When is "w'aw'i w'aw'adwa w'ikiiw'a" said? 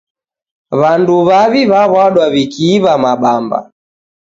1.27-2.93